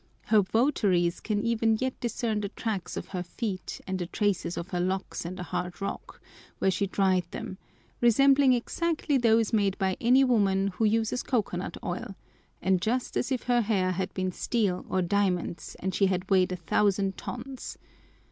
Her 0.33 0.41
votaries 0.41 1.19
can 1.19 1.43
even 1.43 1.77
yet 1.79 1.99
discern 1.99 2.41
the 2.41 2.49
tracks 2.49 2.97
of 2.97 3.09
her 3.09 3.21
feet 3.21 3.79
and 3.85 3.99
the 3.99 4.07
traces 4.07 4.57
of 4.57 4.69
her 4.69 4.79
locks 4.79 5.25
in 5.25 5.35
the 5.35 5.43
hard 5.43 5.79
rock, 5.79 6.19
where 6.57 6.71
she 6.71 6.87
dried 6.87 7.25
them, 7.29 7.59
resembling 8.01 8.53
exactly 8.53 9.17
those 9.19 9.53
made 9.53 9.77
by 9.77 9.97
any 10.01 10.23
woman 10.23 10.69
who 10.69 10.85
uses 10.85 11.21
coconut 11.21 11.77
oil, 11.83 12.15
and 12.63 12.81
just 12.81 13.15
as 13.15 13.31
if 13.31 13.43
her 13.43 13.61
hair 13.61 13.91
had 13.91 14.11
been 14.15 14.31
steel 14.31 14.87
or 14.89 15.03
diamonds 15.03 15.75
and 15.77 15.93
she 15.93 16.07
had 16.07 16.31
weighed 16.31 16.51
a 16.51 16.55
thousand 16.55 17.15
tons. 17.15 17.77